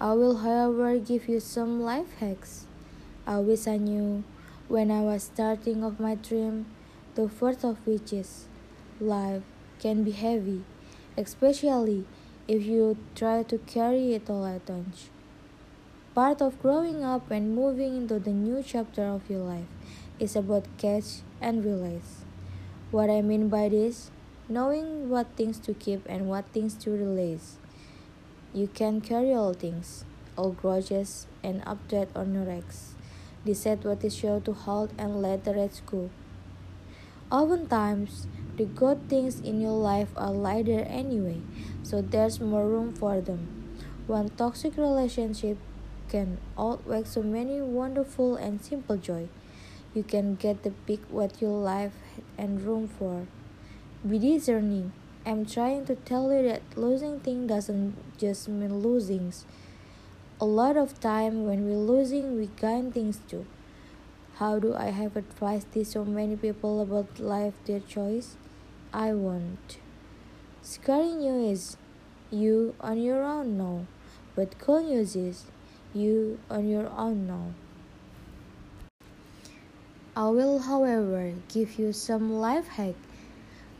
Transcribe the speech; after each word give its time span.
I 0.00 0.12
will, 0.12 0.38
however, 0.38 0.96
give 0.98 1.28
you 1.28 1.40
some 1.40 1.82
life 1.82 2.14
hacks. 2.20 2.66
I 3.26 3.38
wish 3.38 3.66
I 3.66 3.78
knew 3.78 4.22
when 4.68 4.92
I 4.92 5.00
was 5.00 5.24
starting 5.24 5.82
off 5.82 5.98
my 5.98 6.14
dream, 6.14 6.66
the 7.16 7.28
first 7.28 7.64
of 7.64 7.84
which 7.84 8.12
is 8.12 8.46
life 9.00 9.42
can 9.80 10.04
be 10.04 10.12
heavy, 10.12 10.62
especially 11.16 12.04
if 12.46 12.62
you 12.62 12.96
try 13.16 13.42
to 13.42 13.58
carry 13.58 14.14
it 14.14 14.30
all 14.30 14.46
at 14.46 14.70
once. 14.70 15.10
Part 16.14 16.42
of 16.42 16.62
growing 16.62 17.02
up 17.02 17.32
and 17.32 17.56
moving 17.56 17.96
into 17.96 18.20
the 18.20 18.30
new 18.30 18.62
chapter 18.62 19.02
of 19.02 19.28
your 19.28 19.40
life 19.40 19.66
is 20.20 20.36
about 20.36 20.66
catch 20.78 21.26
and 21.40 21.64
release. 21.64 22.22
What 22.92 23.10
I 23.10 23.20
mean 23.20 23.48
by 23.48 23.68
this, 23.68 24.12
knowing 24.48 25.10
what 25.10 25.26
things 25.36 25.58
to 25.60 25.74
keep 25.74 26.06
and 26.06 26.28
what 26.28 26.46
things 26.52 26.74
to 26.86 26.90
release. 26.90 27.56
You 28.54 28.66
can 28.66 29.00
carry 29.00 29.32
all 29.34 29.52
things, 29.52 30.04
all 30.36 30.52
grudges, 30.52 31.26
and 31.42 31.62
upset 31.66 32.08
on 32.16 32.34
your 32.34 32.50
ex. 32.50 32.94
Decide 33.44 33.84
what 33.84 34.02
is 34.02 34.16
sure 34.16 34.40
to 34.40 34.52
hold 34.52 34.92
and 34.96 35.20
let 35.20 35.44
the 35.44 35.54
rest 35.54 35.82
go. 35.86 36.10
Oftentimes, 37.30 38.26
the 38.56 38.64
good 38.64 39.08
things 39.08 39.38
in 39.40 39.60
your 39.60 39.76
life 39.76 40.08
are 40.16 40.32
lighter 40.32 40.80
anyway, 40.80 41.42
so 41.82 42.00
there's 42.00 42.40
more 42.40 42.66
room 42.66 42.94
for 42.94 43.20
them. 43.20 43.46
One 44.06 44.30
toxic 44.30 44.78
relationship 44.78 45.58
can 46.08 46.38
outweigh 46.58 47.04
so 47.04 47.22
many 47.22 47.60
wonderful 47.60 48.36
and 48.36 48.64
simple 48.64 48.96
joy. 48.96 49.28
You 49.94 50.02
can 50.02 50.36
get 50.36 50.62
the 50.62 50.70
pick 50.70 51.00
what 51.10 51.42
your 51.42 51.58
life 51.60 51.92
and 52.38 52.62
room 52.62 52.88
for. 52.88 53.26
Be 54.08 54.18
discerning. 54.18 54.92
I'm 55.28 55.44
trying 55.44 55.84
to 55.84 55.94
tell 55.94 56.32
you 56.32 56.42
that 56.48 56.62
losing 56.74 57.20
things 57.20 57.50
doesn't 57.50 58.16
just 58.16 58.48
mean 58.48 58.70
losings. 58.82 59.44
A 60.40 60.46
lot 60.46 60.78
of 60.78 61.00
time 61.00 61.44
when 61.44 61.66
we're 61.66 61.76
losing, 61.76 62.38
we 62.38 62.48
gain 62.58 62.90
things 62.92 63.20
too. 63.28 63.44
How 64.36 64.58
do 64.58 64.74
I 64.74 64.86
have 64.86 65.18
advised 65.18 65.70
to 65.74 65.84
so 65.84 66.02
many 66.02 66.34
people 66.34 66.80
about 66.80 67.20
life, 67.20 67.52
their 67.66 67.80
choice? 67.80 68.36
I 68.90 69.12
won't. 69.12 69.76
Scary 70.62 71.12
news 71.12 71.60
is 71.60 71.76
you 72.30 72.74
on 72.80 72.96
your 72.96 73.22
own 73.22 73.58
now, 73.58 73.86
but 74.34 74.58
cool 74.58 74.82
news 74.82 75.14
is 75.14 75.44
you 75.92 76.38
on 76.48 76.70
your 76.70 76.88
own 76.88 77.26
now. 77.26 77.52
I 80.16 80.30
will, 80.30 80.60
however, 80.60 81.34
give 81.52 81.78
you 81.78 81.92
some 81.92 82.32
life 82.32 82.68
hack. 82.68 82.94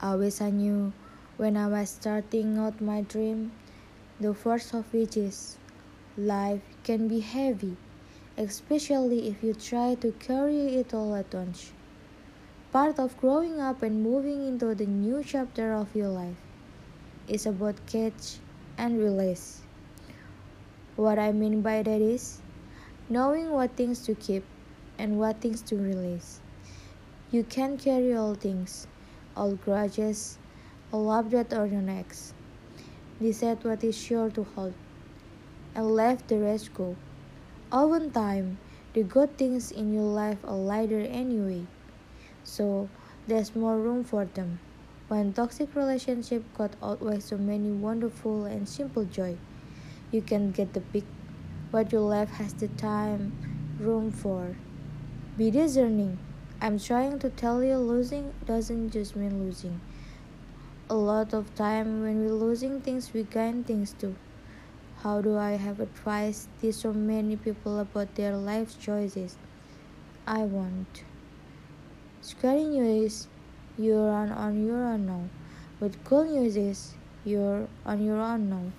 Wish 0.02 0.42
I 0.42 0.50
knew 0.50 0.92
when 1.38 1.56
I 1.56 1.68
was 1.68 1.90
starting 1.90 2.58
out 2.58 2.80
my 2.80 3.02
dream, 3.02 3.52
the 4.18 4.34
first 4.34 4.74
of 4.74 4.92
which 4.92 5.16
is 5.16 5.56
life 6.16 6.62
can 6.82 7.06
be 7.06 7.20
heavy, 7.20 7.76
especially 8.36 9.28
if 9.28 9.44
you 9.44 9.54
try 9.54 9.94
to 10.00 10.10
carry 10.18 10.74
it 10.74 10.92
all 10.92 11.14
at 11.14 11.32
once. 11.32 11.70
Part 12.72 12.98
of 12.98 13.16
growing 13.18 13.60
up 13.60 13.82
and 13.82 14.02
moving 14.02 14.48
into 14.48 14.74
the 14.74 14.86
new 14.86 15.22
chapter 15.22 15.74
of 15.74 15.94
your 15.94 16.08
life 16.08 16.42
is 17.28 17.46
about 17.46 17.86
catch 17.86 18.38
and 18.76 18.98
release. 18.98 19.60
What 20.96 21.20
I 21.20 21.30
mean 21.30 21.62
by 21.62 21.84
that 21.84 22.00
is 22.00 22.40
knowing 23.08 23.52
what 23.52 23.76
things 23.76 24.00
to 24.06 24.16
keep 24.16 24.42
and 24.98 25.20
what 25.20 25.40
things 25.40 25.62
to 25.70 25.76
release. 25.76 26.40
You 27.30 27.44
can 27.44 27.78
carry 27.78 28.12
all 28.12 28.34
things, 28.34 28.88
all 29.36 29.54
grudges, 29.54 30.36
all 30.92 31.10
upset 31.10 31.52
on 31.52 31.72
your 31.72 31.82
necks. 31.82 32.32
Decide 33.20 33.64
what 33.64 33.84
is 33.84 33.96
sure 33.96 34.30
to 34.30 34.44
hold, 34.54 34.74
and 35.74 35.90
let 35.94 36.28
the 36.28 36.38
rest 36.38 36.72
go. 36.74 36.96
Often 37.70 38.12
time, 38.12 38.58
the 38.94 39.02
good 39.02 39.36
things 39.36 39.70
in 39.70 39.92
your 39.92 40.08
life 40.08 40.38
are 40.44 40.56
lighter 40.56 41.00
anyway, 41.00 41.66
so 42.44 42.88
there's 43.26 43.54
more 43.54 43.76
room 43.76 44.04
for 44.04 44.24
them. 44.24 44.60
When 45.08 45.32
toxic 45.32 45.74
relationship 45.74 46.44
cut 46.56 46.76
outweigh 46.82 47.20
so 47.20 47.36
many 47.36 47.70
wonderful 47.70 48.44
and 48.44 48.68
simple 48.68 49.04
joy, 49.04 49.36
you 50.10 50.22
can 50.22 50.52
get 50.52 50.72
the 50.72 50.80
pick 50.80 51.04
what 51.70 51.92
your 51.92 52.00
life 52.02 52.30
has 52.30 52.54
the 52.54 52.68
time, 52.68 53.32
room 53.78 54.10
for. 54.10 54.56
Be 55.36 55.50
discerning. 55.50 56.18
I'm 56.60 56.78
trying 56.78 57.18
to 57.20 57.30
tell 57.30 57.62
you 57.62 57.76
losing 57.76 58.32
doesn't 58.46 58.90
just 58.90 59.14
mean 59.14 59.44
losing. 59.44 59.80
A 60.90 60.94
lot 60.94 61.34
of 61.34 61.54
time 61.54 62.00
when 62.00 62.24
we're 62.24 62.32
losing 62.32 62.80
things, 62.80 63.12
we 63.12 63.22
gain 63.24 63.62
things 63.62 63.92
too. 63.92 64.16
How 65.02 65.20
do 65.20 65.36
I 65.36 65.50
have 65.50 65.80
advice 65.80 66.48
to 66.62 66.72
so 66.72 66.94
many 66.94 67.36
people 67.36 67.78
about 67.78 68.14
their 68.14 68.34
life 68.34 68.80
choices? 68.80 69.36
I 70.26 70.44
want. 70.44 71.04
Scary 72.22 72.64
news 72.64 73.04
is 73.04 73.28
you're 73.76 74.08
on, 74.08 74.30
on 74.32 74.64
your 74.64 74.82
own 74.86 75.04
now, 75.04 75.28
but 75.78 75.92
cool 76.04 76.24
news 76.24 76.56
is 76.56 76.94
you're 77.22 77.68
on 77.84 78.02
your 78.02 78.22
own 78.22 78.48
now. 78.48 78.72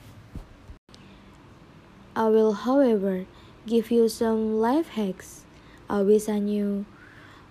I 2.16 2.28
will, 2.30 2.54
however, 2.54 3.28
give 3.68 3.92
you 3.92 4.10
some 4.10 4.60
life 4.60 4.90
hacks. 4.90 5.46
I 5.88 6.02
wish 6.02 6.28
I 6.28 6.40
knew 6.40 6.88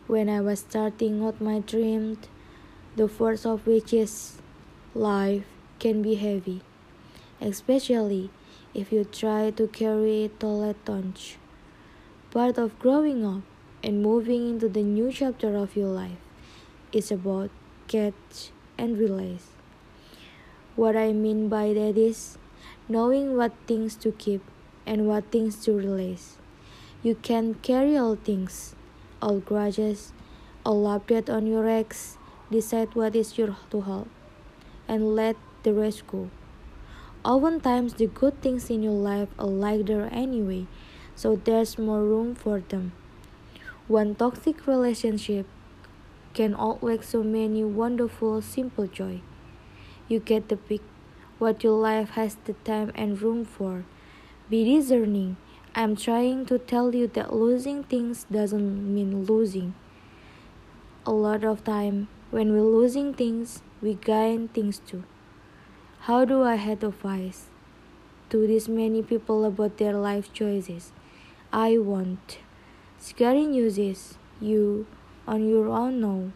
when 0.09 0.29
I 0.29 0.41
was 0.41 0.59
starting 0.59 1.25
out 1.25 1.41
my 1.41 1.61
dream, 1.61 2.19
the 2.97 3.07
first 3.07 3.47
of 3.47 3.65
which 3.65 3.93
is 3.93 4.43
life 4.98 5.44
can 5.78 6.03
be 6.03 6.16
heavy, 6.16 6.60
especially 7.41 8.31
if 8.75 8.91
you 8.91 9.04
try 9.04 9.48
to 9.50 9.69
carry 9.69 10.25
it 10.25 10.42
all 10.42 10.69
at 10.69 10.76
once. 10.88 11.36
Part 12.32 12.59
of 12.59 12.76
growing 12.81 13.25
up 13.25 13.42
and 13.81 14.03
moving 14.03 14.50
into 14.50 14.69
the 14.69 14.82
new 14.82 15.12
chapter 15.12 15.54
of 15.54 15.76
your 15.76 15.86
life 15.86 16.19
is 16.92 17.12
about 17.12 17.50
catch 17.86 18.50
and 18.76 18.98
release. 18.98 19.47
What 20.75 20.97
I 20.97 21.12
mean 21.12 21.48
by 21.48 21.72
that 21.75 21.97
is 21.97 22.36
knowing 22.88 23.36
what 23.36 23.53
things 23.69 23.94
to 24.03 24.10
keep 24.10 24.42
and 24.84 25.06
what 25.06 25.30
things 25.30 25.62
to 25.66 25.72
release. 25.72 26.38
You 27.04 27.15
can 27.15 27.54
carry 27.62 27.97
all 27.97 28.16
things, 28.16 28.75
all 29.22 29.38
grudges, 29.38 30.12
all 30.66 30.82
update 30.88 31.30
on 31.30 31.47
your 31.47 31.69
ex, 31.69 32.19
decide 32.50 32.97
what 32.97 33.15
is 33.15 33.38
your 33.38 33.56
to 33.70 33.80
hold, 33.80 34.09
and 34.88 35.15
let 35.15 35.37
the 35.62 35.72
rest 35.72 36.06
go. 36.06 36.31
Oftentimes, 37.25 37.94
the 37.94 38.06
good 38.06 38.41
things 38.41 38.71
in 38.71 38.82
your 38.82 38.97
life 38.97 39.28
are 39.38 39.47
lighter 39.47 40.09
anyway, 40.10 40.66
so 41.15 41.37
there's 41.37 41.78
more 41.78 42.03
room 42.03 42.34
for 42.34 42.60
them. 42.60 42.93
One 43.87 44.15
toxic 44.15 44.66
relationship 44.66 45.47
can 46.34 46.54
outweigh 46.59 47.03
so 47.03 47.22
many 47.22 47.65
wonderful, 47.65 48.41
simple 48.43 48.87
joy. 48.87 49.21
You 50.09 50.21
get 50.21 50.48
the 50.48 50.56
pick 50.56 50.81
what 51.38 51.62
your 51.62 51.78
life 51.78 52.10
has 52.10 52.37
the 52.44 52.54
time 52.65 52.91
and 52.94 53.21
room 53.21 53.44
for. 53.44 53.84
Be 54.48 54.65
discerning 54.65 55.37
I'm 55.75 55.94
trying 55.94 56.47
to 56.47 56.59
tell 56.59 56.93
you 56.93 57.06
that 57.09 57.32
losing 57.32 57.84
things 57.84 58.27
doesn't 58.32 58.94
mean 58.94 59.27
losing. 59.27 59.75
A 61.06 61.12
lot 61.12 61.44
of 61.44 61.62
time, 61.62 62.09
when 62.31 62.53
we're 62.53 62.61
losing 62.61 63.15
things, 63.15 63.62
we 63.81 63.94
gain 63.94 64.49
things 64.49 64.81
too. 64.87 65.03
How 66.00 66.25
do 66.25 66.43
I 66.43 66.56
have 66.56 66.83
advice 66.83 67.47
to 68.31 68.47
this 68.47 68.69
many 68.69 69.03
people 69.03 69.44
about 69.47 69.78
their 69.78 69.94
life 69.94 70.33
choices? 70.33 70.93
I 71.53 71.78
want. 71.78 72.39
Scary 72.99 73.47
news 73.47 73.78
is 73.78 74.19
you 74.41 74.87
on 75.27 75.49
your 75.49 75.69
own 75.69 76.00
know, 76.00 76.33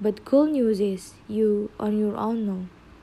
but 0.00 0.24
cool 0.24 0.46
news 0.46 0.80
is 0.80 1.14
you 1.26 1.70
on 1.80 1.98
your 1.98 2.16
own 2.16 2.46
now. 2.46 2.75